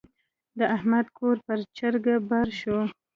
د 0.57 0.59
احمد 0.75 1.05
کور 1.17 1.37
پر 1.45 1.59
چرګه 1.77 2.15
بار 2.29 2.47
شو. 2.59 2.77